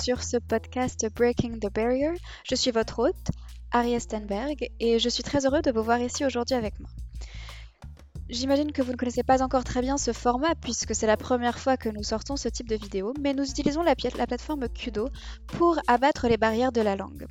[0.00, 2.12] sur ce podcast Breaking the Barrier.
[2.44, 3.30] Je suis votre hôte,
[3.70, 6.88] Aria Stenberg, et je suis très heureux de vous voir ici aujourd'hui avec moi.
[8.30, 11.58] J'imagine que vous ne connaissez pas encore très bien ce format puisque c'est la première
[11.58, 15.10] fois que nous sortons ce type de vidéo, mais nous utilisons la, la plateforme Kudo
[15.48, 17.26] pour abattre les barrières de la langue.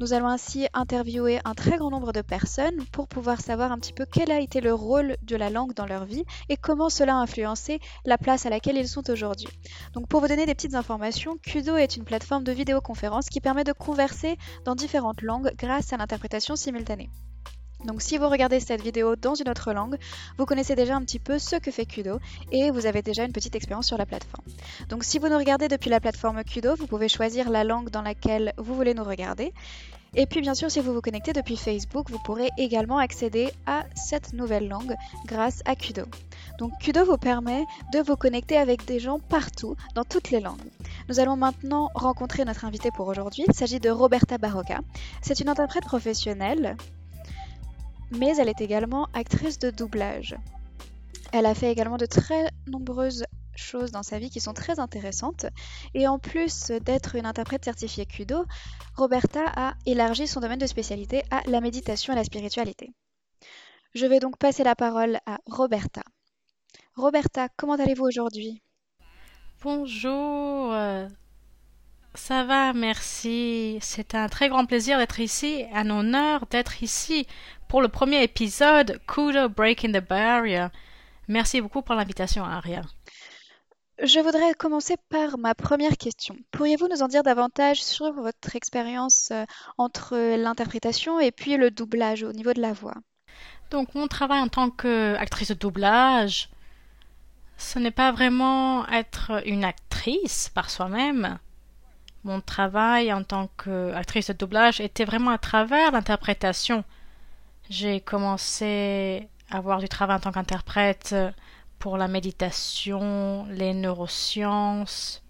[0.00, 3.92] Nous allons ainsi interviewer un très grand nombre de personnes pour pouvoir savoir un petit
[3.92, 7.16] peu quel a été le rôle de la langue dans leur vie et comment cela
[7.16, 9.48] a influencé la place à laquelle ils sont aujourd'hui.
[9.94, 13.64] Donc pour vous donner des petites informations, Kudo est une plateforme de vidéoconférence qui permet
[13.64, 17.10] de converser dans différentes langues grâce à l'interprétation simultanée.
[17.84, 19.96] Donc si vous regardez cette vidéo dans une autre langue,
[20.36, 22.18] vous connaissez déjà un petit peu ce que fait Kudo
[22.50, 24.44] et vous avez déjà une petite expérience sur la plateforme.
[24.88, 28.02] Donc si vous nous regardez depuis la plateforme Kudo, vous pouvez choisir la langue dans
[28.02, 29.52] laquelle vous voulez nous regarder.
[30.14, 33.84] Et puis bien sûr, si vous vous connectez depuis Facebook, vous pourrez également accéder à
[33.94, 34.94] cette nouvelle langue
[35.26, 36.02] grâce à Kudo.
[36.58, 40.56] Donc Kudo vous permet de vous connecter avec des gens partout, dans toutes les langues.
[41.08, 43.44] Nous allons maintenant rencontrer notre invité pour aujourd'hui.
[43.46, 44.80] Il s'agit de Roberta Barroca.
[45.22, 46.76] C'est une interprète professionnelle
[48.10, 50.36] mais elle est également actrice de doublage.
[51.32, 55.46] Elle a fait également de très nombreuses choses dans sa vie qui sont très intéressantes.
[55.94, 58.44] Et en plus d'être une interprète certifiée Kudo,
[58.96, 62.92] Roberta a élargi son domaine de spécialité à la méditation et la spiritualité.
[63.94, 66.02] Je vais donc passer la parole à Roberta.
[66.94, 68.62] Roberta, comment allez-vous aujourd'hui?
[69.62, 70.72] Bonjour,
[72.14, 73.78] ça va, merci.
[73.80, 77.26] C'est un très grand plaisir d'être ici, un honneur d'être ici
[77.68, 80.68] pour le premier épisode Kudo Breaking the Barrier.
[81.28, 82.80] Merci beaucoup pour l'invitation, Aria.
[84.02, 86.36] Je voudrais commencer par ma première question.
[86.50, 89.44] Pourriez-vous nous en dire davantage sur votre expérience euh,
[89.76, 92.94] entre l'interprétation et puis le doublage au niveau de la voix?
[93.70, 96.48] Donc mon travail en tant qu'actrice de doublage,
[97.58, 101.38] ce n'est pas vraiment être une actrice par soi-même.
[102.24, 106.84] Mon travail en tant qu'actrice de doublage était vraiment à travers l'interprétation.
[107.70, 111.14] J'ai commencé à avoir du travail en tant qu'interprète
[111.78, 115.22] pour la méditation, les neurosciences.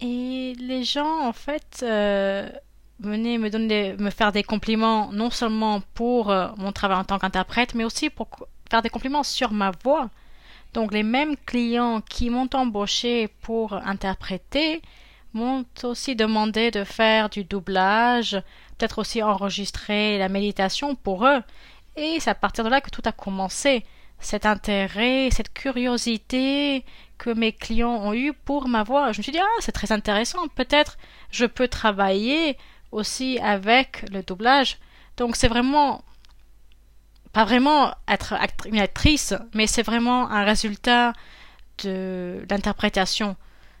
[0.00, 2.50] Et les gens, en fait, euh,
[3.00, 7.18] venaient me, donner, me faire des compliments, non seulement pour euh, mon travail en tant
[7.18, 8.28] qu'interprète, mais aussi pour
[8.70, 10.10] faire des compliments sur ma voix.
[10.72, 14.82] Donc les mêmes clients qui m'ont embauché pour interpréter
[15.34, 18.40] m'ont aussi demandé de faire du doublage,
[18.78, 21.42] peut-être aussi enregistrer la méditation pour eux.
[21.96, 23.84] Et c'est à partir de là que tout a commencé.
[24.20, 26.84] Cet intérêt, cette curiosité
[27.18, 29.12] que mes clients ont eu pour ma voix.
[29.12, 30.48] Je me suis dit, ah, c'est très intéressant.
[30.54, 30.96] Peut-être
[31.30, 32.56] je peux travailler
[32.92, 34.78] aussi avec le doublage.
[35.16, 36.02] Donc c'est vraiment
[37.32, 41.12] pas vraiment être une actrice, mais c'est vraiment un résultat
[41.82, 43.36] de l'interprétation.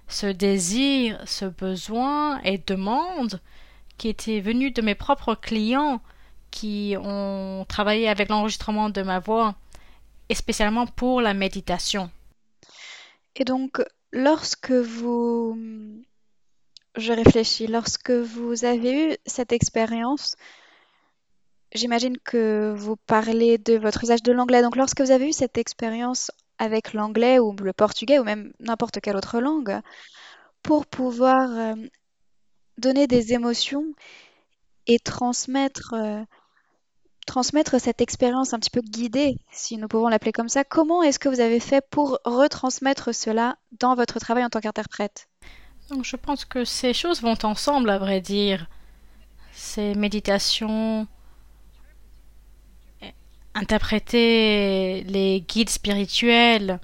[0.08, 3.40] Ce désir, ce besoin et demande
[3.96, 6.00] qui était venu de mes propres clients
[6.50, 9.56] qui ont travaillé avec l'enregistrement de ma voix,
[10.28, 12.10] et spécialement pour la méditation.
[13.36, 13.82] Et donc,
[14.12, 15.58] lorsque vous...
[16.96, 20.36] Je réfléchis, lorsque vous avez eu cette expérience,
[21.74, 24.62] j'imagine que vous parlez de votre usage de l'anglais.
[24.62, 29.00] Donc, lorsque vous avez eu cette expérience avec l'anglais ou le portugais ou même n'importe
[29.00, 29.80] quelle autre langue,
[30.62, 31.74] pour pouvoir euh,
[32.78, 33.84] donner des émotions
[34.86, 36.22] et transmettre, euh,
[37.26, 40.64] transmettre cette expérience un petit peu guidée, si nous pouvons l'appeler comme ça.
[40.64, 45.28] Comment est-ce que vous avez fait pour retransmettre cela dans votre travail en tant qu'interprète?
[45.90, 48.68] Donc je pense que ces choses vont ensemble, à vrai dire.
[49.52, 51.06] Ces méditations,
[53.54, 56.80] interpréter les guides spirituels,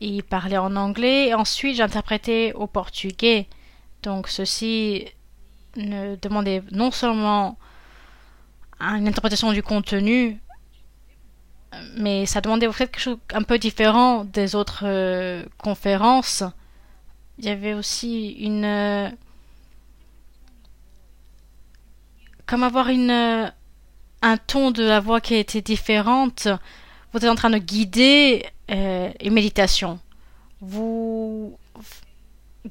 [0.00, 3.48] y parler en anglais, ensuite j'interprétais au portugais.
[4.02, 5.06] Donc ceci
[5.76, 7.58] ne demandait non seulement
[8.80, 10.40] une interprétation du contenu,
[11.96, 16.44] mais ça demandait fait quelque chose un peu différent des autres euh, conférences.
[17.38, 19.10] Il y avait aussi une euh,
[22.46, 23.52] comme avoir une
[24.22, 26.48] un ton de la voix qui était différente.
[27.12, 29.98] Vous êtes en train de guider euh, une méditation.
[30.60, 31.58] Vous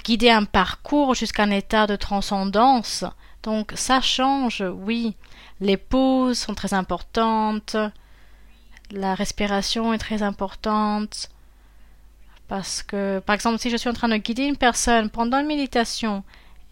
[0.04, 3.06] guider un parcours jusqu'à un état de transcendance.
[3.44, 5.16] Donc ça change, oui.
[5.62, 7.78] Les pauses sont très importantes.
[8.92, 11.30] La respiration est très importante.
[12.48, 15.48] Parce que, par exemple, si je suis en train de guider une personne pendant une
[15.48, 16.24] méditation,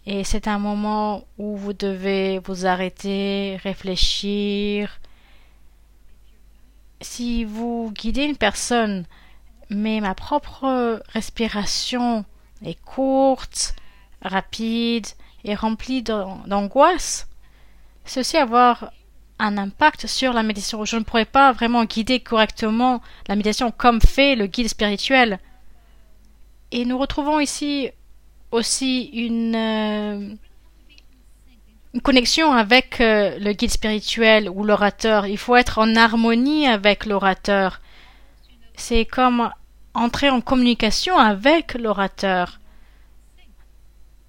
[0.06, 5.00] et c'est un moment où vous devez vous arrêter, réfléchir.
[7.00, 9.06] Si vous guidez une personne,
[9.70, 12.26] mais ma propre respiration
[12.66, 13.76] est courte,
[14.22, 15.08] rapide
[15.46, 17.28] et remplie d'angoisse,
[18.06, 18.92] ceci avoir
[19.40, 20.84] un impact sur la méditation.
[20.86, 25.40] Je ne pourrais pas vraiment guider correctement la méditation comme fait le guide spirituel.
[26.72, 27.92] Et nous retrouvons ici
[28.54, 30.36] aussi une, euh,
[31.94, 35.26] une connexion avec euh, le guide spirituel ou l'orateur.
[35.26, 37.82] Il faut être en harmonie avec l'orateur.
[38.76, 39.50] C'est comme
[39.94, 42.60] entrer en communication avec l'orateur.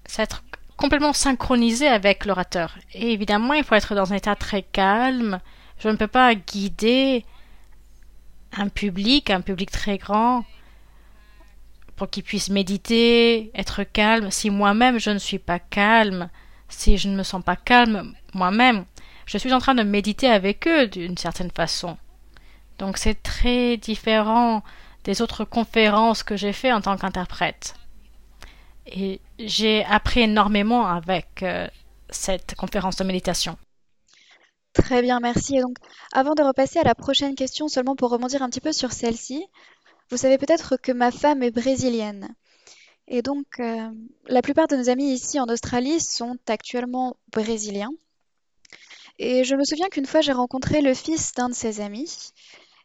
[0.05, 0.43] C'est être
[0.75, 2.75] complètement synchronisé avec l'orateur.
[2.93, 5.39] Et évidemment, il faut être dans un état très calme.
[5.79, 7.25] Je ne peux pas guider
[8.57, 10.45] un public, un public très grand,
[11.95, 16.29] pour qu'il puisse méditer, être calme, si moi-même je ne suis pas calme,
[16.67, 18.85] si je ne me sens pas calme moi-même,
[19.25, 21.97] je suis en train de méditer avec eux d'une certaine façon.
[22.77, 24.63] Donc c'est très différent
[25.03, 27.75] des autres conférences que j'ai fait en tant qu'interprète.
[28.87, 31.67] Et j'ai appris énormément avec euh,
[32.09, 33.57] cette conférence de méditation.
[34.73, 35.57] Très bien, merci.
[35.57, 35.77] Et donc,
[36.11, 39.45] avant de repasser à la prochaine question, seulement pour rebondir un petit peu sur celle-ci,
[40.09, 42.35] vous savez peut-être que ma femme est brésilienne.
[43.07, 43.89] Et donc, euh,
[44.27, 47.91] la plupart de nos amis ici en Australie sont actuellement brésiliens.
[49.19, 52.31] Et je me souviens qu'une fois, j'ai rencontré le fils d'un de ses amis.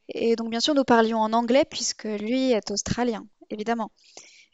[0.08, 3.90] Et donc, bien sûr, nous parlions en anglais puisque lui est australien, évidemment.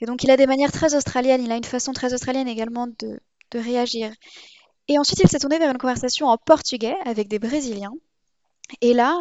[0.00, 2.86] Et donc, il a des manières très australiennes, il a une façon très australienne également
[2.86, 3.20] de,
[3.50, 4.12] de réagir.
[4.88, 7.94] Et ensuite, il s'est tourné vers une conversation en portugais avec des Brésiliens.
[8.80, 9.20] Et là,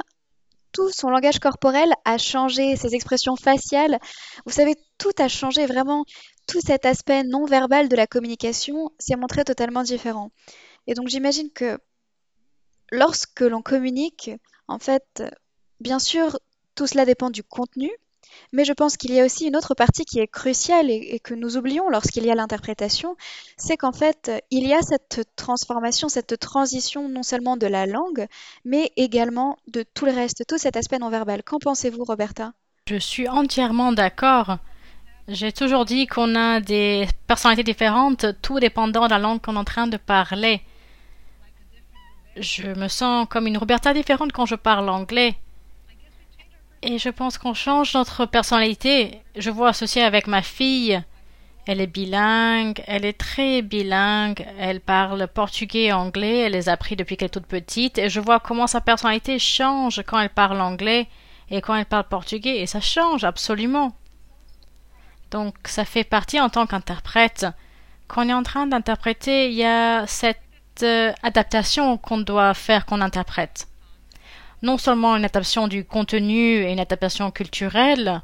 [0.76, 3.98] tout son langage corporel a changé, ses expressions faciales.
[4.46, 6.04] Vous savez, tout a changé vraiment.
[6.48, 10.32] Tout cet aspect non verbal de la communication s'est montré totalement différent.
[10.86, 11.80] Et donc j'imagine que
[12.92, 14.32] lorsque l'on communique,
[14.68, 15.24] en fait,
[15.80, 16.38] bien sûr,
[16.76, 17.90] tout cela dépend du contenu,
[18.52, 21.34] mais je pense qu'il y a aussi une autre partie qui est cruciale et, que
[21.34, 23.16] nous oublions lorsqu'il y a l'interprétation,
[23.58, 28.28] c'est qu'en fait, il y a cette transformation, cette transition non seulement de la langue,
[28.64, 31.44] mais également de tout le reste, tout cet aspect non verbal.
[31.44, 32.54] Qu'en pensez-vous, Roberta?
[32.88, 34.58] Je suis entièrement d'accord.
[35.28, 39.60] J'ai toujours dit qu'on a des personnalités différentes, tout dépendant de la langue qu'on est
[39.60, 40.62] en train de parler.
[42.38, 45.36] Je me sens comme une Roberta différente quand je parle anglais.
[46.88, 49.20] Et je pense qu'on change notre personnalité.
[49.36, 51.02] Je vois associer avec ma fille.
[51.66, 56.74] Elle est bilingue, elle est très bilingue, elle parle portugais et anglais, elle les a
[56.74, 60.30] appris depuis qu'elle est toute petite, et je vois comment sa personnalité change quand elle
[60.30, 61.08] parle anglais
[61.50, 63.96] et quand elle parle portugais, et ça change absolument.
[65.32, 67.48] Donc ça fait partie en tant qu'interprète.
[68.08, 70.38] Quand on est en train d'interpréter, il y a cette
[70.84, 73.68] euh, adaptation qu'on doit faire qu'on interprète
[74.66, 78.24] non seulement une adaptation du contenu et une adaptation culturelle,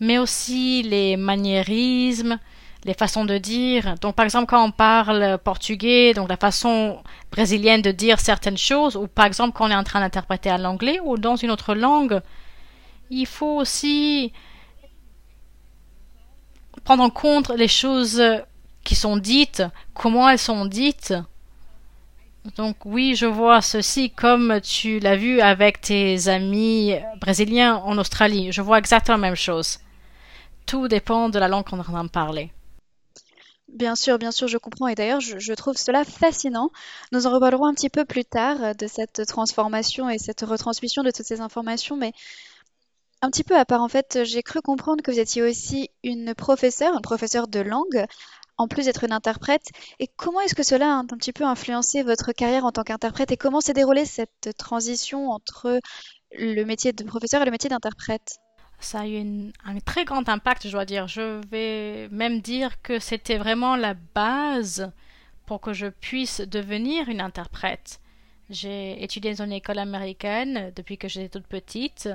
[0.00, 2.38] mais aussi les maniérismes,
[2.84, 3.94] les façons de dire.
[4.00, 8.96] Donc, par exemple, quand on parle portugais, donc la façon brésilienne de dire certaines choses,
[8.96, 11.74] ou par exemple quand on est en train d'interpréter à l'anglais ou dans une autre
[11.74, 12.20] langue,
[13.10, 14.32] il faut aussi
[16.84, 18.22] prendre en compte les choses
[18.84, 21.14] qui sont dites, comment elles sont dites,
[22.56, 28.52] donc oui, je vois ceci comme tu l'as vu avec tes amis brésiliens en Australie.
[28.52, 29.78] Je vois exactement la même chose.
[30.66, 32.50] Tout dépend de la langue qu'on en parler.
[33.68, 34.88] Bien sûr, bien sûr, je comprends.
[34.88, 36.70] Et d'ailleurs, je, trouve cela fascinant.
[37.12, 41.10] Nous en reparlerons un petit peu plus tard de cette transformation et cette retransmission de
[41.10, 41.96] toutes ces informations.
[41.96, 42.12] Mais
[43.22, 46.34] un petit peu à part, en fait, j'ai cru comprendre que vous étiez aussi une
[46.34, 48.06] professeure, une professeure de langue
[48.56, 49.70] en plus d'être une interprète.
[49.98, 53.32] Et comment est-ce que cela a un, petit peu influencé votre carrière en tant qu'interprète
[53.32, 55.80] et comment s'est déroulée cette transition entre
[56.32, 58.38] le métier de professeur et le métier d'interprète?
[58.80, 61.08] Ça a eu un très grand impact, je dois dire.
[61.08, 64.90] Je vais même dire que c'était vraiment la base
[65.46, 68.00] pour que je puisse devenir une interprète.
[68.50, 72.08] J'ai étudié dans une école américaine depuis que j'étais toute petite.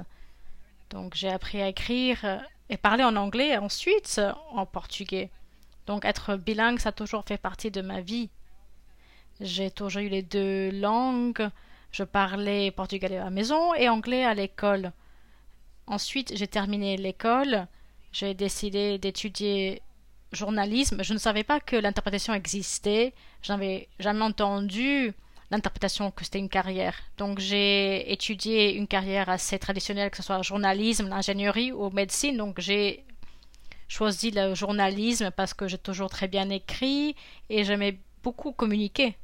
[0.91, 5.31] Donc j'ai appris à écrire et parler en anglais, ensuite en portugais.
[5.89, 8.29] Donc être bilingue, ça a toujours fait partie de ma vie.
[9.41, 11.50] J'ai toujours eu les deux langues.
[11.91, 14.91] Je parlais portugais à la maison et anglais à l'école.
[15.88, 17.65] Ensuite, j'ai terminé l'école.
[18.12, 19.81] J'ai décidé d'étudier
[20.31, 21.01] journalisme.
[21.01, 23.15] Je ne savais pas que l'interprétation existait.
[23.41, 25.12] Je n'avais jamais entendu
[25.50, 26.93] l'interprétation que c'était une carrière.
[27.17, 32.38] Donc j'ai étudié une carrière assez traditionnelle, que ce soit journalisme, l'ingénierie ou médecine.
[32.38, 33.08] Donc j'ai
[33.89, 37.15] choisi le journalisme parce que j'ai toujours très bien écrit
[37.50, 39.17] et j'aimais beaucoup communiquer.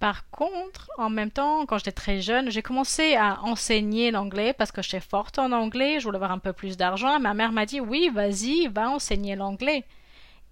[0.00, 4.72] Par contre, en même temps, quand j'étais très jeune, j'ai commencé à enseigner l'anglais parce
[4.72, 7.20] que j'étais forte en anglais, je voulais avoir un peu plus d'argent.
[7.20, 9.84] Ma mère m'a dit oui, vas-y, va enseigner l'anglais.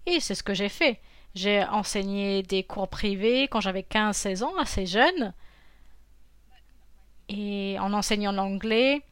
[0.06, 1.00] Et c'est ce que j'ai fait.
[1.34, 5.32] J'ai enseigné des cours privés quand j'avais 15-16 ans, assez jeune.
[7.30, 9.02] Et en enseignant l'anglais,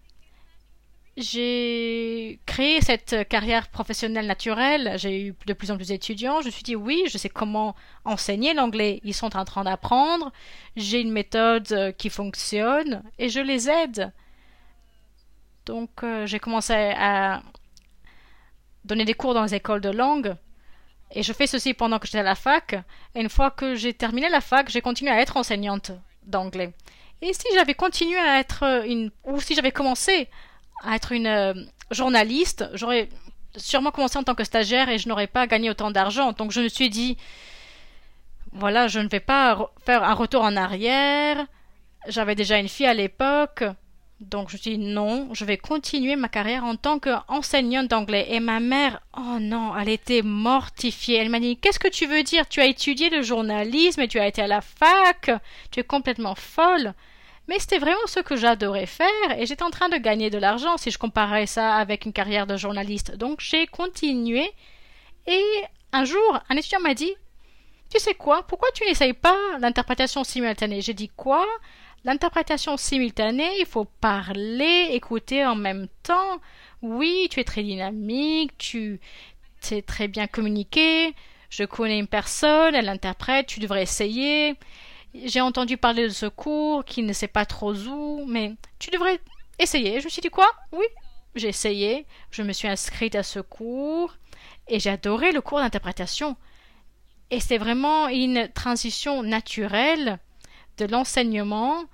[1.17, 4.95] j'ai créé cette carrière professionnelle naturelle.
[4.97, 6.43] J'ai eu de plus en plus d'étudiants.
[6.43, 9.01] Je me suis dit oui, je sais comment enseigner l'anglais.
[9.03, 10.31] Ils sont en train d'apprendre.
[10.77, 14.13] J'ai une méthode qui fonctionne et je les aide.
[15.65, 17.43] Donc euh, j'ai commencé à
[18.85, 20.37] donner des cours dans les écoles de langue.
[21.13, 22.75] Et je fais ceci pendant que j'étais à la fac.
[23.15, 25.93] Et une fois que j'ai terminé la fac, j'ai continué à être enseignante
[26.25, 26.73] d'anglais.
[27.23, 30.29] Et si j'avais continué à être une, ou si j'avais commencé
[30.83, 31.55] à être une euh,
[31.91, 33.09] journaliste, j'aurais
[33.57, 36.33] sûrement commencé en tant que stagiaire et je n'aurais pas gagné autant d'argent.
[36.33, 37.17] Donc je me suis dit,
[38.53, 41.47] voilà, je ne vais pas faire un retour en arrière.
[42.09, 43.65] J'avais déjà une fille à l'époque.
[44.21, 48.27] Donc je me suis dit non, je vais continuer ma carrière en tant qu'enseignante d'anglais.
[48.31, 51.19] Et ma mère, oh non, elle était mortifiée.
[51.19, 52.49] Elle m'a dit Qu'est-ce que tu veux dire?
[52.49, 55.31] Tu as étudié le journalisme et tu as été à la fac
[55.71, 56.95] Tu es complètement folle.
[57.49, 59.07] Mais c'était vraiment ce que j'adorais faire
[59.39, 62.47] et j'étais en train de gagner de l'argent si je comparais ça avec une carrière
[62.47, 63.15] de journaliste.
[63.17, 64.51] Donc j'ai continué
[65.27, 65.45] et
[65.93, 67.15] un jour, un étudiant m'a dit
[67.91, 70.83] Tu sais quoi Pourquoi tu n'essayes pas l'interprétation simultanée?
[70.83, 71.47] J'ai dit Quoi?
[72.05, 76.41] L'interprétation simultanée, il faut parler, écouter en même temps.
[76.83, 79.01] Oui, tu es très dynamique, tu
[79.61, 81.15] sais très bien communiquer.
[81.51, 84.55] Je connais une personne, elle interprète, tu devrais essayer.
[85.25, 89.21] J'ai entendu parler de ce cours qui ne sait pas trop où, mais tu devrais
[89.59, 90.01] essayer.
[90.01, 90.51] Je me suis dit quoi?
[90.73, 90.85] Oui,
[91.35, 92.07] j'ai essayé.
[92.31, 94.15] Je me suis inscrite à ce cours
[94.69, 96.37] et j'ai adoré le cours d'interprétation.
[97.31, 100.19] Et c'est vraiment une transition naturelle
[100.79, 101.85] de l'enseignement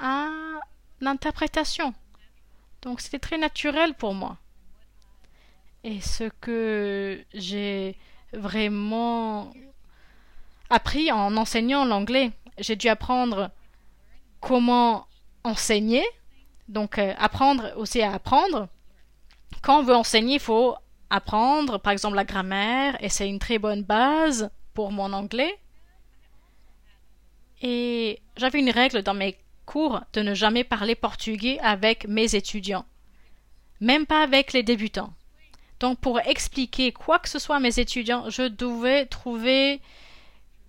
[0.00, 0.28] à
[1.00, 1.94] l'interprétation.
[2.82, 4.38] Donc c'était très naturel pour moi.
[5.84, 7.96] Et ce que j'ai
[8.32, 9.52] vraiment
[10.68, 13.50] appris en enseignant l'anglais, j'ai dû apprendre
[14.40, 15.06] comment
[15.44, 16.04] enseigner,
[16.68, 18.68] donc euh, apprendre aussi à apprendre.
[19.62, 20.74] Quand on veut enseigner, il faut
[21.10, 25.54] apprendre, par exemple, la grammaire, et c'est une très bonne base pour mon anglais.
[27.62, 32.86] Et j'avais une règle dans mes cours de ne jamais parler portugais avec mes étudiants,
[33.80, 35.12] même pas avec les débutants.
[35.78, 39.80] Donc pour expliquer quoi que ce soit à mes étudiants, je devais trouver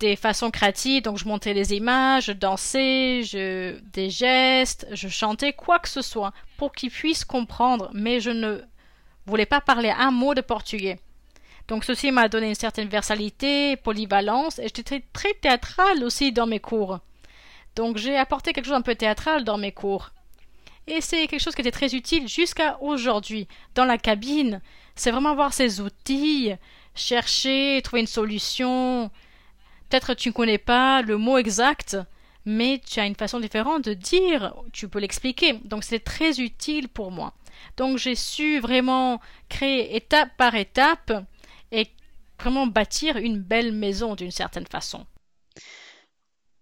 [0.02, 1.02] des façons créatives.
[1.02, 6.02] Donc je montais des images, je dansais, je des gestes, je chantais quoi que ce
[6.02, 7.90] soit pour qu'ils puissent comprendre.
[7.94, 8.60] Mais je ne
[9.26, 10.98] voulais pas parler un mot de portugais.
[11.68, 16.60] Donc ceci m'a donné une certaine versalité, polyvalence, et j'étais très théâtrale aussi dans mes
[16.60, 16.98] cours.
[17.76, 20.10] Donc j'ai apporté quelque chose un peu théâtral dans mes cours.
[20.88, 23.46] Et c'est quelque chose qui était très utile jusqu'à aujourd'hui.
[23.76, 24.60] Dans la cabine,
[24.96, 26.52] c'est vraiment avoir ces outils,
[26.96, 29.10] chercher, trouver une solution.
[29.92, 31.98] Peut-être tu ne connais pas le mot exact,
[32.46, 35.60] mais tu as une façon différente de dire, tu peux l'expliquer.
[35.66, 37.34] Donc c'est très utile pour moi.
[37.76, 39.20] Donc j'ai su vraiment
[39.50, 41.12] créer étape par étape
[41.72, 41.88] et
[42.40, 45.04] vraiment bâtir une belle maison d'une certaine façon.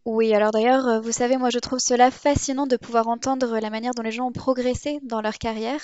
[0.07, 3.71] Oui, alors d'ailleurs, euh, vous savez, moi je trouve cela fascinant de pouvoir entendre la
[3.71, 5.81] manière dont les gens ont progressé dans leur carrière.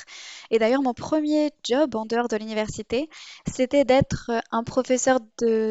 [0.50, 3.08] Et d'ailleurs, mon premier job en dehors de l'université,
[3.46, 5.18] c'était d'être euh, un professeur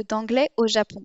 [0.09, 1.03] d'anglais au Japon.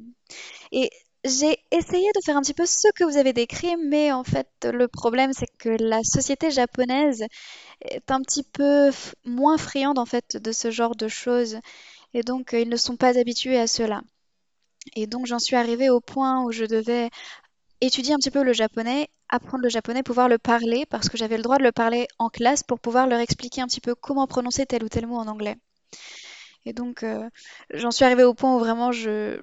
[0.73, 0.91] Et
[1.25, 4.49] j'ai essayé de faire un petit peu ce que vous avez décrit, mais en fait,
[4.65, 7.25] le problème, c'est que la société japonaise
[7.83, 8.91] est un petit peu
[9.27, 11.59] moins friande en fait de ce genre de choses.
[12.15, 14.03] Et donc, euh, ils ne sont pas habitués à cela.
[14.97, 17.11] Et donc, j'en suis arrivée au point où je devais
[17.81, 21.37] étudier un petit peu le japonais, apprendre le japonais, pouvoir le parler, parce que j'avais
[21.39, 24.27] le droit de le parler en classe pour pouvoir leur expliquer un petit peu comment
[24.27, 25.57] prononcer tel ou tel mot en anglais.
[26.67, 27.29] Et donc, euh,
[27.73, 29.41] j'en suis arrivée au point où vraiment je,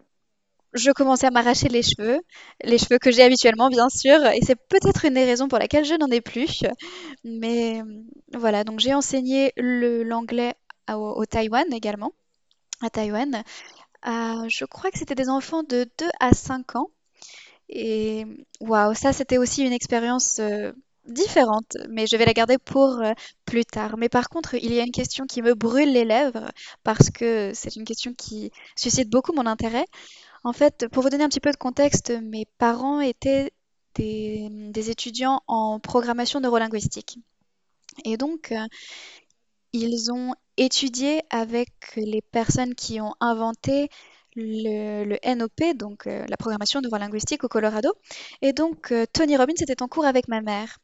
[0.74, 2.22] je commençais à m'arracher les cheveux,
[2.64, 5.86] les cheveux que j'ai habituellement, bien sûr, et c'est peut-être une des raisons pour laquelle
[5.86, 6.64] je n'en ai plus.
[7.26, 7.82] Mais
[8.34, 10.56] voilà, donc j'ai enseigné l'anglais
[10.92, 12.14] au, au Taïwan également,
[12.82, 13.44] à Taïwan.
[14.02, 16.90] À- je crois que c'était des enfants de 2 à 5 ans.
[17.70, 18.26] Et
[18.62, 20.72] waouh, ça c'était aussi une expérience euh,
[21.08, 23.14] différente, mais je vais la garder pour euh,
[23.46, 23.98] plus tard.
[23.98, 26.52] Mais par contre, il y a une question qui me brûle les lèvres
[26.84, 29.86] parce que c'est une question qui suscite beaucoup mon intérêt.
[30.44, 33.52] En fait, pour vous donner un petit peu de contexte, mes parents étaient
[33.96, 37.20] des, étudiants en programmation neurolinguistique.
[38.06, 38.68] Et donc, euh,
[39.74, 43.90] ils ont étudié avec les personnes qui ont inventé
[44.36, 47.94] le, NOP, donc euh, la programmation neurolinguistique au Colorado.
[48.42, 50.78] Et donc, euh, Tony Robbins était en cours avec ma mère.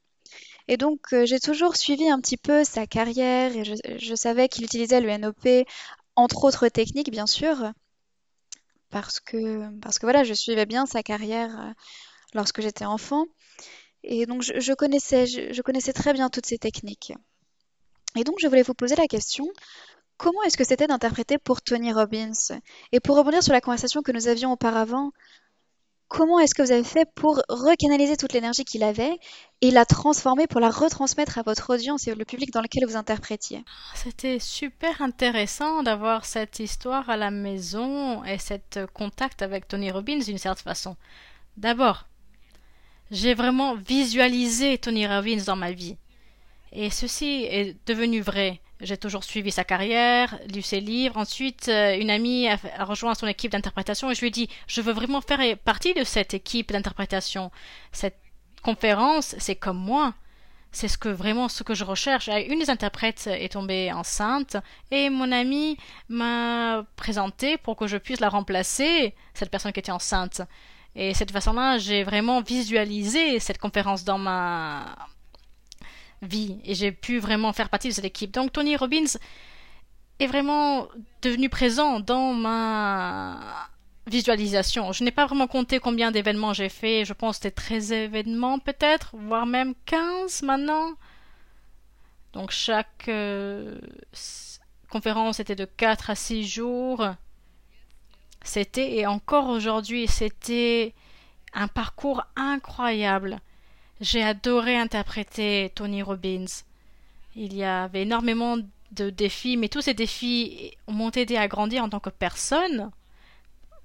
[0.68, 4.63] Et donc, euh, j'ai toujours suivi un petit peu sa carrière et je, savais qu'il
[4.63, 5.68] utilisait le NOP,
[6.15, 7.74] entre autres techniques, bien sûr.
[8.89, 11.74] parce que, parce que voilà, je suivais bien sa carrière euh,
[12.34, 13.25] lorsque j'étais enfant.
[14.03, 17.13] Et donc, je, connaissais, je connaissais très bien toutes ces techniques.
[18.15, 19.48] Et donc, je voulais vous poser la question,
[20.17, 22.32] comment est-ce que c'était d'interpréter pour Tony Robbins?
[22.91, 25.12] Et pour rebondir sur la conversation que nous avions auparavant,
[26.08, 29.17] comment est-ce que vous avez fait pour recanaliser toute l'énergie qu'il avait
[29.62, 32.96] et la transformer pour la retransmettre à votre audience et le public dans lequel vous
[32.96, 33.65] interprétiez?
[33.96, 40.20] C'était super intéressant d'avoir cette histoire à la maison et cet contact avec Tony Robbins
[40.20, 40.96] d'une certaine façon.
[41.58, 42.05] D'abord,
[43.10, 45.98] j'ai vraiment visualisé Tony Robbins dans ma vie.
[46.74, 48.60] Et ceci est devenu vrai.
[48.82, 51.18] J'ai toujours suivi sa carrière, lu ses livres.
[51.18, 54.82] Ensuite, euh, une amie a, rejoint son équipe d'interprétation et je lui ai dit, je
[54.82, 57.51] veux vraiment faire partie de cette équipe d'interprétation.
[57.92, 58.18] Cette
[58.63, 60.15] conférence, c'est comme moi.
[60.72, 62.27] C'est ce que vraiment ce que je recherche.
[62.50, 64.58] Une des interprètes est tombée enceinte
[64.89, 65.77] et mon amie
[66.10, 70.42] m'a présenté pour que je puisse la remplacer, cette personne qui était enceinte.
[70.96, 74.96] Et cette façon-là, j'ai vraiment visualisé cette conférence dans ma
[76.32, 78.32] et j'ai pu vraiment faire partie de cette équipe.
[78.32, 79.18] Donc Tony Robbins
[80.20, 80.88] est vraiment
[81.22, 83.70] devenu présent dans ma
[84.08, 84.92] visualisation.
[84.92, 87.06] Je n'ai pas vraiment compté combien d'événements j'ai fait.
[87.06, 90.94] Je pense que c'était 13 événements peut-être, voire même 15 maintenant.
[92.34, 93.80] Donc chaque euh,
[94.89, 97.08] conférence était de 4 à 6 jours.
[98.44, 100.94] C'était, et encore aujourd'hui, c'était
[101.53, 103.39] un parcours incroyable.
[104.03, 106.43] J'ai adoré interpréter Tony Robbins.
[107.38, 108.57] Il y avait énormément
[108.91, 112.91] de défis, mais tous ces défis m'ont aidé à grandir en tant que personne,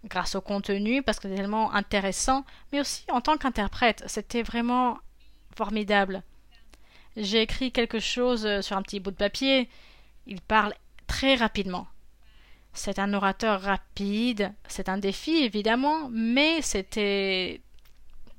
[0.06, 4.02] grâce au contenu, parce que c'est tellement intéressant, mais aussi en tant qu'interprète.
[4.08, 4.98] C'était vraiment
[5.56, 6.24] formidable.
[7.16, 9.68] J'ai écrit quelque chose sur un petit bout de papier.
[10.26, 10.74] Il parle
[11.06, 11.86] très rapidement.
[12.72, 17.60] C'est un orateur rapide, c'est un défi évidemment, mais c'était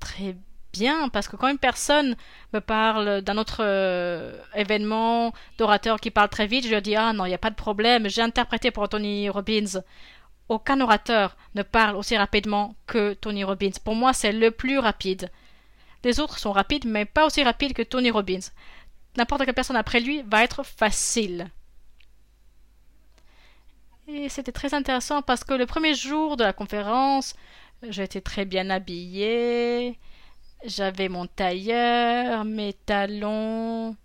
[0.02, 0.36] très
[0.72, 2.16] bien parce que quand une personne
[2.54, 7.26] me parle d'un autre euh, événement d'orateur qui parle très vite, je dis ah non,
[7.26, 9.82] il n'y a pas de problème, j'ai interprété pour Tony Robbins.
[10.50, 13.78] Aucun orateur ne parle aussi rapidement que Tony Robbins.
[13.84, 15.30] Pour moi, c'est le plus rapide.
[16.04, 18.40] Les autres sont rapides, mais pas aussi rapides que Tony Robbins.
[19.18, 21.52] N'importe quelle personne après lui va être facile.
[24.08, 27.36] Et c'était très intéressant parce que le premier jour de la conférence,
[27.84, 30.00] j'étais très bien habillée,
[30.66, 33.96] j'avais mon tailleur, mes talons.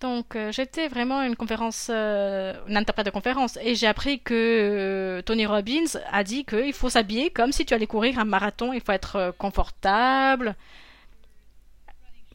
[0.00, 4.34] Donc euh, j'étais vraiment une conférence, euh, une interprète de conférence, et j'ai appris que
[4.34, 8.72] euh, Tony Robbins a dit qu'il faut s'habiller comme si tu allais courir un marathon,
[8.72, 10.56] il faut être confortable,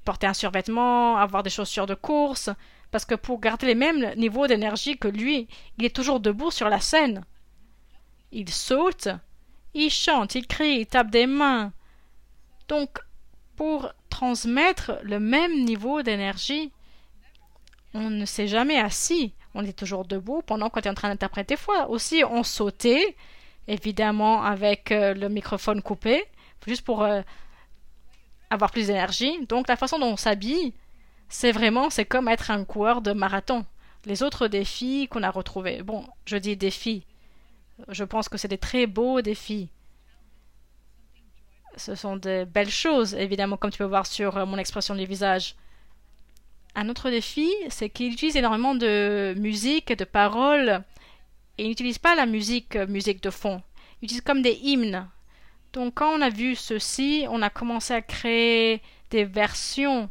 [0.05, 2.49] porter un survêtement, avoir des chaussures de course,
[2.89, 6.69] parce que pour garder les mêmes niveaux d'énergie que lui, il est toujours debout sur
[6.69, 7.25] la scène.
[8.31, 9.09] Il saute,
[9.73, 11.73] il chante, il crie, il tape des mains.
[12.67, 12.99] Donc,
[13.55, 16.71] pour transmettre le même niveau d'énergie,
[17.93, 19.33] on ne s'est jamais assis.
[19.53, 21.89] On est toujours debout pendant qu'on est en train d'interpréter fois.
[21.89, 23.15] Aussi, on sautait,
[23.67, 26.23] évidemment avec euh, le microphone coupé,
[26.65, 27.21] juste pour euh,
[28.49, 29.45] avoir plus d'énergie.
[29.47, 30.73] Donc, la façon dont on s'habille,
[31.29, 33.65] c'est vraiment, c'est comme être un coureur de marathon.
[34.05, 37.05] Les autres défis qu'on a retrouvés, bon, je dis défis,
[37.89, 39.69] je pense que c'est des très beaux défis.
[41.77, 45.05] Ce sont de belles choses, évidemment, comme tu peux voir sur euh, mon expression du
[45.05, 45.55] visage.
[46.75, 50.83] Un autre défi, c'est qu'il utilise énormément de musique, de paroles,
[51.57, 53.61] et il n'utilise pas la musique, euh, musique de fond.
[54.01, 55.07] Il utilise comme des hymnes.
[55.73, 60.09] Donc, quand on a vu ceci, on a commencé à créer des versions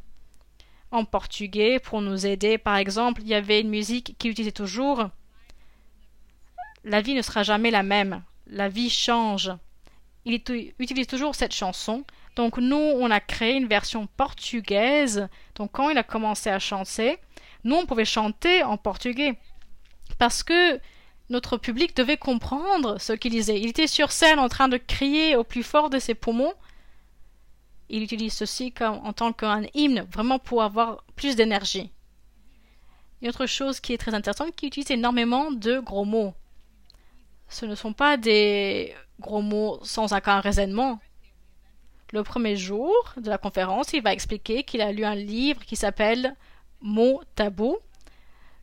[0.92, 2.58] en portugais pour nous aider.
[2.58, 5.08] Par exemple, il y avait une musique qui utilisait toujours
[6.84, 9.50] La vie ne sera jamais la même, la vie change.
[10.26, 10.34] Il
[10.78, 12.04] utilise toujours cette chanson.
[12.34, 15.28] Donc nous, on a créé une version portugaise.
[15.54, 17.18] Donc quand il a commencé à chanter,
[17.64, 19.38] nous, on pouvait chanter en portugais.
[20.18, 20.78] Parce que
[21.30, 23.58] notre public devait comprendre ce qu'il disait.
[23.58, 26.52] Il était sur scène en train de crier au plus fort de ses poumons
[27.88, 31.90] il utilise ceci comme, en tant qu'un hymne, vraiment pour avoir plus d'énergie.
[33.22, 36.34] Une autre chose qui est très intéressante, qu'il utilise énormément de gros mots.
[37.48, 40.98] Ce ne sont pas des gros mots sans aucun raisonnement.
[42.12, 45.76] Le premier jour de la conférence, il va expliquer qu'il a lu un livre qui
[45.76, 46.34] s'appelle
[46.80, 47.78] Mots tabous.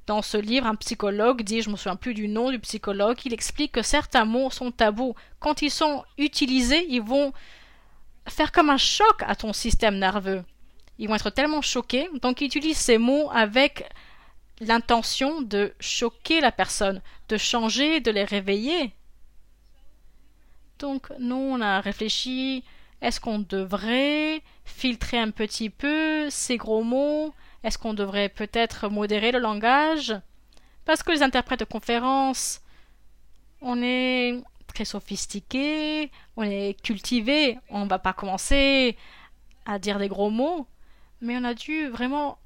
[0.05, 3.33] Dans ce livre, un psychologue dit, je me souviens plus du nom du psychologue, il
[3.33, 5.15] explique que certains mots sont tabous.
[5.39, 7.31] Quand ils sont utilisés, ils vont
[8.27, 10.43] faire comme un choc à ton système nerveux.
[10.99, 13.89] Ils vont être tellement choqués, donc ils utilisent ces mots avec
[14.59, 18.93] l'intention de choquer la personne, de changer, de les réveiller.
[20.79, 22.63] Donc nous, on a réfléchi,
[23.01, 27.33] est-ce qu'on devrait filtrer un petit peu ces gros mots?
[27.63, 30.15] Est-ce qu'on devrait peut-être modérer le langage?
[30.85, 32.61] Parce que les interprètes de conférences,
[33.61, 38.97] on est très sophistiqué, on est cultivé, on ne va pas commencer
[39.65, 40.67] à dire des gros mots,
[41.21, 42.37] mais on a dû vraiment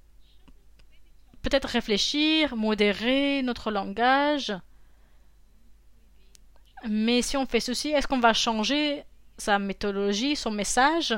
[1.41, 4.53] peut-être réfléchir, modérer notre langage.
[6.87, 9.03] Mais si on fait ceci, est-ce qu'on va changer
[9.37, 11.15] sa méthodologie, son message?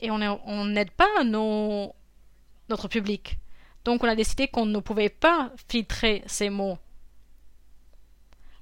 [0.00, 3.38] Et on n'aide pas notre public.
[3.84, 6.78] Donc on a décidé qu'on ne pouvait pas filtrer ces mots.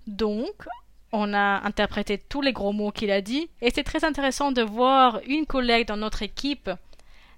[0.07, 0.66] Donc,
[1.12, 4.61] on a interprété tous les gros mots qu'il a dit, et c'est très intéressant de
[4.62, 6.70] voir une collègue dans notre équipe.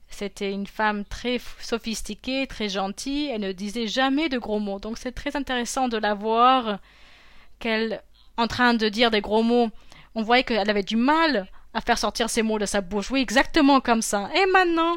[0.08, 4.98] C'était une femme très sophistiquée, très gentille, elle ne disait jamais de gros mots, donc
[4.98, 6.78] c'est très intéressant de la voir
[7.58, 8.02] qu'elle,
[8.36, 9.70] en train de dire des gros mots,
[10.14, 13.10] on voyait qu'elle avait du mal à faire sortir ces mots de sa bouche.
[13.10, 14.30] Oui, exactement comme ça.
[14.34, 14.96] Et maintenant,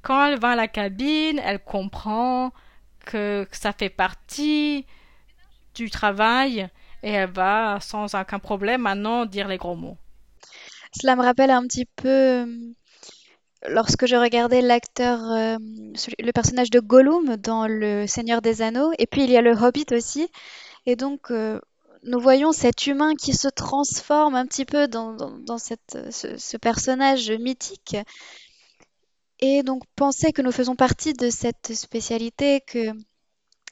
[0.00, 2.52] quand elle va à la cabine, elle comprend
[3.04, 4.86] que ça fait partie
[5.74, 6.68] du travail
[7.02, 9.98] et elle va sans aucun problème maintenant dire les gros mots.
[10.98, 12.46] Cela me rappelle un petit peu euh,
[13.68, 15.56] lorsque je regardais l'acteur, euh,
[16.18, 19.52] le personnage de Gollum dans Le Seigneur des Anneaux, et puis il y a le
[19.52, 20.28] Hobbit aussi,
[20.86, 21.60] et donc euh,
[22.02, 25.16] nous voyons cet humain qui se transforme un petit peu dans,
[25.58, 25.74] ce,
[26.10, 27.96] ce, personnage mythique,
[29.40, 32.92] et donc penser que nous faisons partie de cette spécialité, que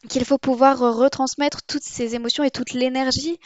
[0.09, 3.39] qu'il faut pouvoir retransmettre toutes ces émotions et toute l'énergie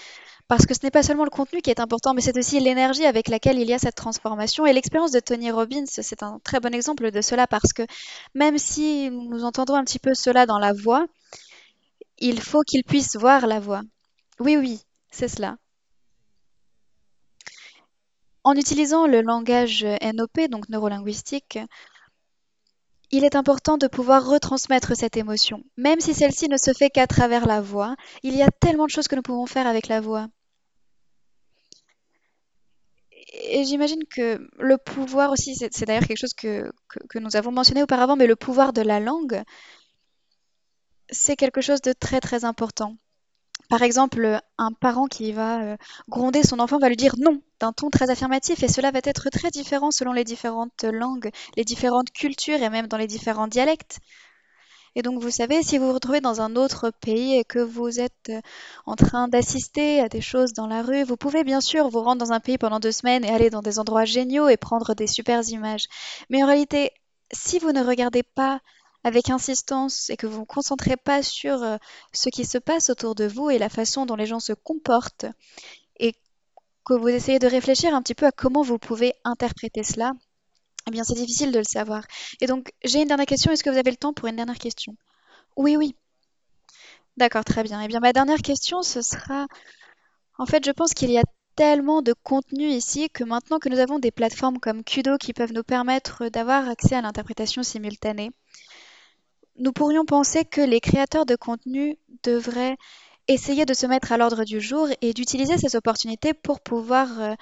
[0.49, 3.05] parce que ce n'est pas seulement le contenu qui est important, mais c'est aussi l'énergie
[3.05, 4.65] avec laquelle il y a cette transformation.
[4.65, 7.83] Et l'expérience de Tony Robbins, c'est un très bon exemple de cela, parce que
[8.35, 11.07] même si nous entendons un petit peu cela dans la voix,
[12.19, 13.83] il faut qu'il puisse voir la voix.
[14.41, 14.81] Oui, oui,
[15.11, 15.57] c'est cela.
[18.43, 21.59] En utilisant le langage NOP, donc neurolinguistique,
[23.11, 25.63] il est important de pouvoir retransmettre cette émotion.
[25.77, 28.91] Même si celle-ci ne se fait qu'à travers la voix, il y a tellement de
[28.91, 30.29] choses que nous pouvons faire avec la voix.
[33.33, 36.73] Et j'imagine que le pouvoir aussi, c'est d'ailleurs quelque chose que,
[37.15, 39.43] nous avons mentionné auparavant, mais le pouvoir de la langue,
[41.11, 42.97] c'est quelque chose de très très important.
[43.69, 45.77] Par exemple, un parent qui va euh,
[46.09, 49.29] gronder son enfant va lui dire non d'un ton très affirmatif et cela va être
[49.31, 53.99] très différent selon les différentes langues, les différentes cultures et même dans les différents dialectes.
[54.95, 58.01] Et donc vous savez, si vous vous retrouvez dans un autre pays et que vous
[58.01, 58.41] êtes euh,
[58.87, 62.25] en train d'assister à des choses dans la rue, vous pouvez bien sûr vous rendre
[62.25, 65.07] dans un pays pendant deux semaines et aller dans des endroits géniaux et prendre des
[65.07, 65.87] super images.
[66.31, 66.93] Mais en réalité,
[67.33, 68.61] si vous ne regardez pas
[69.05, 71.77] avec insistance et que vous ne vous concentrez pas sur euh,
[72.13, 75.27] ce qui se passe autour de vous et la façon dont les gens se comportent
[75.99, 76.15] et
[76.85, 80.13] que vous essayez de réfléchir un petit peu à comment vous pouvez interpréter cela,
[80.89, 82.05] eh bien c'est difficile de le savoir.
[82.41, 84.59] Et donc j'ai une dernière question, est-ce que vous avez le temps pour une dernière
[84.59, 84.97] question?
[85.57, 85.95] Oui, oui.
[87.17, 87.81] D'accord, très bien.
[87.83, 89.47] Eh bien ma dernière question, ce sera...
[90.39, 91.25] En fait, je pense qu'il y a
[91.57, 95.53] tellement de contenu ici que maintenant que nous avons des plateformes comme Kudo qui peuvent
[95.53, 98.31] nous permettre d'avoir accès à l'interprétation simultanée,
[99.57, 102.77] nous pourrions penser que les créateurs de contenu devraient
[103.27, 107.35] essayer de se mettre à l'ordre du jour et d'utiliser ces opportunités pour pouvoir euh,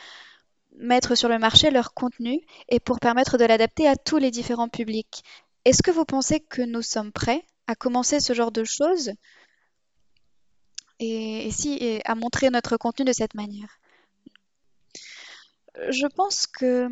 [0.76, 4.68] mettre sur le marché leur contenu et pour permettre de l'adapter à tous les différents
[4.68, 5.22] publics.
[5.64, 9.12] Est-ce que vous pensez que nous sommes prêts à commencer ce genre de choses
[10.98, 13.78] et, si, à montrer notre contenu de cette manière?
[15.90, 16.88] Je pense que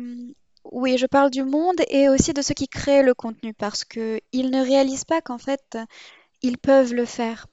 [0.71, 4.21] oui, je parle du monde et aussi de ceux qui créent le contenu parce qu'ils
[4.33, 5.77] ne réalisent pas qu'en fait,
[6.41, 7.47] ils peuvent le faire.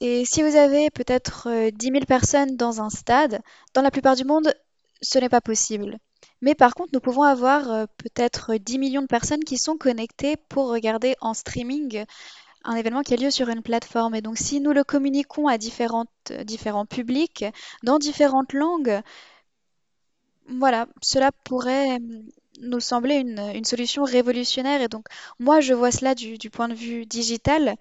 [0.00, 3.40] Et si vous avez peut-être 10 euh, 000 personnes dans un stade,
[3.72, 4.54] dans la plupart du monde,
[5.00, 5.98] ce n'est pas possible.
[6.40, 10.36] Mais par contre, nous pouvons avoir euh, peut-être 10 millions de personnes qui sont connectées
[10.48, 12.04] pour regarder en streaming
[12.64, 14.14] un événement qui a lieu sur une plateforme.
[14.14, 17.44] Et donc, si nous le communiquons à différentes, différents publics,
[17.82, 19.00] dans différentes langues,
[20.48, 22.28] voilà, cela pourrait hum,
[22.60, 24.82] nous sembler une, solution révolutionnaire.
[24.82, 25.06] Et donc,
[25.38, 27.76] moi, je vois cela du, point de vue digital.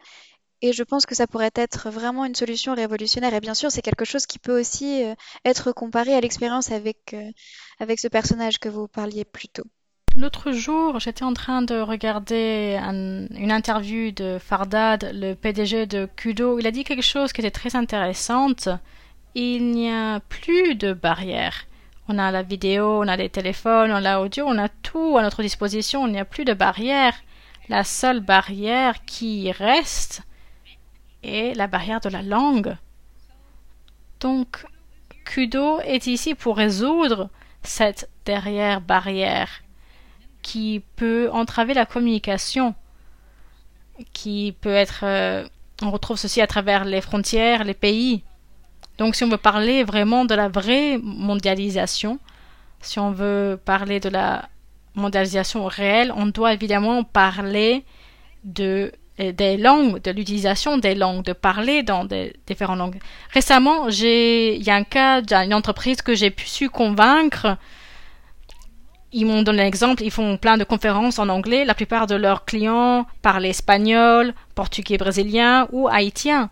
[0.61, 3.33] Et je pense que ça pourrait être vraiment une solution révolutionnaire.
[3.33, 5.13] Et bien sûr, c'est quelque chose qui peut aussi euh,
[5.45, 7.31] être comparé à l'expérience avec, euh,
[7.79, 9.65] avec ce personnage que vous parliez plus tôt.
[10.15, 16.57] L'autre jour, j'étais en train de regarder une interview de Fardad, le PDG de Kudo.
[16.57, 18.67] Il a dit quelque chose qui était très intéressante.
[19.35, 21.67] Il n'y a plus de barrières.
[22.07, 25.21] On a la vidéo, on a les téléphones, on a l'audio, on a tout à
[25.21, 27.13] notre disposition, il n'y a plus de barrière.
[27.69, 30.23] La seule barrière qui reste
[31.27, 32.75] est la barrière de la langue.
[34.19, 34.65] Donc,
[35.25, 37.29] Kudo est ici pour résoudre
[37.63, 39.49] cette derrière barrière
[40.41, 42.73] qui peut entraver la communication,
[44.13, 45.01] qui peut être...
[45.03, 45.47] Euh,
[45.81, 48.23] on retrouve ceci à travers les frontières, les pays.
[48.97, 52.19] Donc si on veut parler vraiment de la vraie mondialisation,
[52.81, 54.49] si on veut parler de la
[54.95, 57.85] mondialisation réelle, on doit évidemment parler
[58.43, 62.99] de des langues, de l'utilisation des langues, de parler dans des différentes langues.
[63.33, 67.57] Récemment, j'ai, il y a un cas d'une entreprise que j'ai pu convaincre.
[69.11, 71.65] Ils m'ont donné un exemple, ils font plein de conférences en anglais.
[71.65, 76.49] La plupart de leurs clients parlent espagnol, portugais brésilien ou haïtien.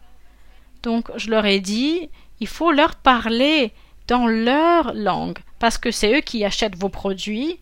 [0.82, 3.74] Donc, je leur ai dit, il faut leur parler
[4.08, 7.60] dans leur langue parce que c'est eux qui achètent vos produits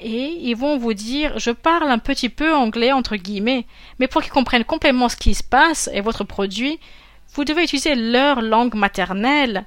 [0.00, 3.66] et ils vont vous dire je parle un petit peu anglais entre guillemets,
[3.98, 6.78] mais pour qu'ils comprennent complètement ce qui se passe et votre produit,
[7.34, 9.64] vous devez utiliser leur langue maternelle.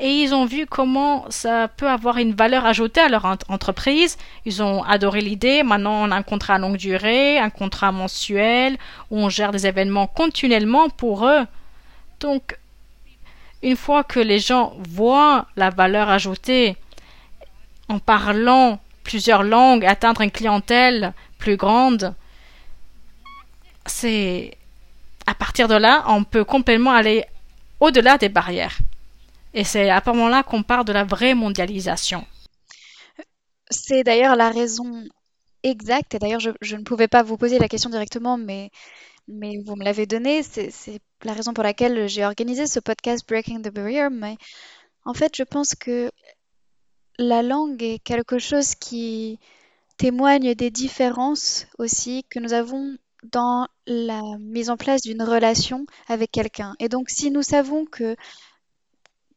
[0.00, 4.16] Et ils ont vu comment ça peut avoir une valeur ajoutée à leur entreprise.
[4.44, 5.64] Ils ont adoré l'idée.
[5.64, 8.78] Maintenant, on a un contrat à longue durée, un contrat mensuel,
[9.10, 11.44] où on gère des événements continuellement pour eux.
[12.20, 12.56] Donc,
[13.64, 16.76] une fois que les gens voient la valeur ajoutée
[17.88, 22.14] en parlant plusieurs langues, atteindre une clientèle plus grande,
[23.86, 24.54] c'est
[25.26, 27.24] à partir de là, on peut complètement aller
[27.80, 28.76] au-delà des barrières.
[29.54, 32.26] Et c'est à ce moment-là qu'on parle de la vraie mondialisation.
[33.70, 35.04] C'est d'ailleurs la raison
[35.62, 38.70] exacte, et d'ailleurs je, je, ne pouvais pas vous poser la question directement, mais,
[39.26, 43.62] mais vous me l'avez donnée, c'est la raison pour laquelle j'ai organisé ce podcast Breaking
[43.62, 44.36] the Barrier, mais
[45.06, 46.10] en fait je pense que
[47.18, 49.38] la langue est quelque chose qui
[49.96, 56.30] témoigne des différences aussi que nous avons dans la mise en place d'une relation avec
[56.30, 56.74] quelqu'un.
[56.78, 58.14] Et donc, si nous savons que,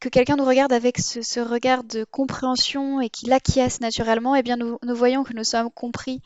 [0.00, 4.56] que quelqu'un nous regarde avec ce, regard de compréhension et qu'il acquiesce naturellement, eh bien,
[4.56, 6.20] nous, voyons que nous sommes compris.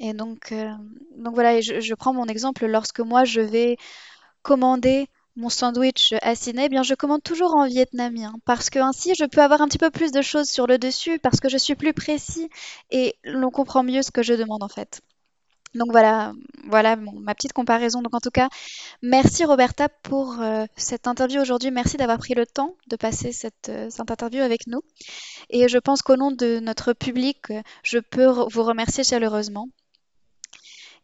[0.00, 0.72] Et donc, euh,
[1.16, 3.76] voilà, je prends mon exemple lorsque moi je vais
[4.42, 9.24] commander mon sandwich à eh bien je commande toujours en vietnamien parce que ainsi je
[9.24, 11.76] peux avoir un petit peu plus de choses sur le dessus parce que je suis
[11.76, 12.50] plus précis
[12.90, 15.00] et l'on comprend mieux ce que je demande en fait.
[15.74, 16.32] Donc voilà,
[16.64, 18.02] voilà ma petite comparaison.
[18.02, 18.48] Donc en tout cas,
[19.00, 21.70] merci Roberta pour euh, cette interview aujourd'hui.
[21.70, 24.80] Merci d'avoir pris le temps de passer euh, cette interview avec nous.
[25.50, 27.52] Et je pense qu'au nom de notre public,
[27.84, 29.68] je peux vous remercier chaleureusement.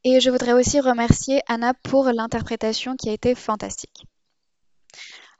[0.02, 4.06] Et je voudrais aussi remercier Anna pour l'interprétation qui a été fantastique.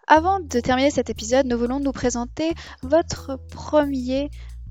[0.06, 4.30] Avant de terminer cet épisode, nous voulons nous présenter votre premier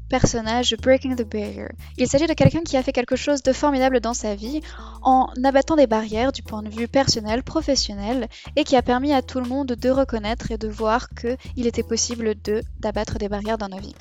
[0.09, 1.69] personnage Breaking the Barrier.
[1.97, 4.61] Il s'agit de quelqu'un qui a fait quelque chose de formidable dans sa vie
[5.01, 9.23] en abattant des barrières du point de vue personnel, professionnel et qui a permis à
[9.23, 13.57] tout le monde de reconnaître et de voir qu'il était possible de d'abattre des barrières
[13.57, 13.95] dans nos vies.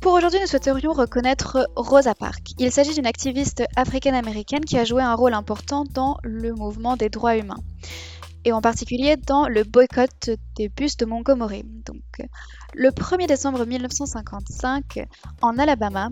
[0.00, 2.52] Pour aujourd'hui, nous souhaiterions reconnaître Rosa Parks.
[2.58, 7.08] Il s'agit d'une activiste africaine-américaine qui a joué un rôle important dans le mouvement des
[7.08, 7.58] droits humains
[8.44, 11.64] et en particulier dans le boycott des bus de Montgomery.
[11.86, 12.28] Donc,
[12.74, 15.06] le 1er décembre 1955,
[15.42, 16.10] en Alabama,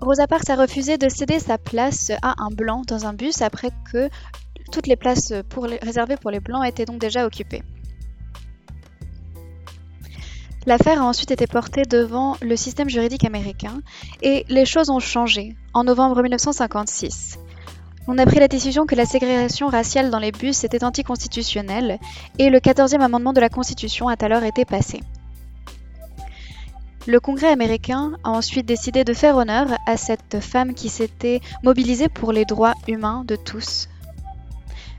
[0.00, 3.70] Rosa Parks a refusé de céder sa place à un blanc dans un bus après
[3.92, 4.10] que
[4.70, 5.32] toutes les places
[5.82, 7.62] réservées pour les blancs étaient donc déjà occupées.
[10.66, 13.80] L'affaire a ensuite été portée devant le système juridique américain
[14.20, 17.38] et les choses ont changé en novembre 1956.
[18.08, 21.98] On a pris la décision que la ségrégation raciale dans les bus était anticonstitutionnelle
[22.38, 25.00] et le 14e amendement de la Constitution a alors été passé.
[27.08, 32.08] Le Congrès américain a ensuite décidé de faire honneur à cette femme qui s'était mobilisée
[32.08, 33.88] pour les droits humains de tous.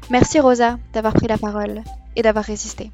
[0.10, 1.84] Merci Rosa d'avoir pris la parole
[2.16, 2.92] et d'avoir résisté.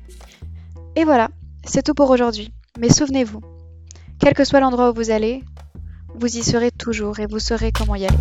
[0.95, 1.30] Et voilà,
[1.63, 2.52] c'est tout pour aujourd'hui.
[2.80, 3.41] Mais souvenez-vous,
[4.19, 5.43] quel que soit l'endroit où vous allez,
[6.15, 8.17] vous y serez toujours et vous saurez comment y aller.